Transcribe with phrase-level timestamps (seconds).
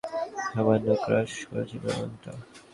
[0.45, 2.31] সামান্য ক্র্যাশ করেছে প্রোগ্রামটা!